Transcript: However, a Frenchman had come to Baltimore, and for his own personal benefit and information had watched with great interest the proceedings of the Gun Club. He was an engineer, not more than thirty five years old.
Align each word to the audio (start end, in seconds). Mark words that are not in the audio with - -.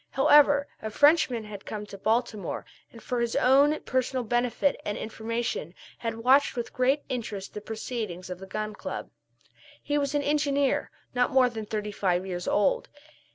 However, 0.09 0.67
a 0.81 0.89
Frenchman 0.89 1.43
had 1.43 1.63
come 1.67 1.85
to 1.85 1.95
Baltimore, 1.95 2.65
and 2.91 3.03
for 3.03 3.19
his 3.19 3.35
own 3.35 3.79
personal 3.81 4.23
benefit 4.23 4.75
and 4.83 4.97
information 4.97 5.75
had 5.99 6.17
watched 6.23 6.55
with 6.55 6.73
great 6.73 7.03
interest 7.07 7.53
the 7.53 7.61
proceedings 7.61 8.27
of 8.31 8.39
the 8.39 8.47
Gun 8.47 8.73
Club. 8.73 9.11
He 9.79 9.99
was 9.99 10.15
an 10.15 10.23
engineer, 10.23 10.89
not 11.13 11.29
more 11.29 11.51
than 11.51 11.67
thirty 11.67 11.91
five 11.91 12.25
years 12.25 12.47
old. 12.47 12.89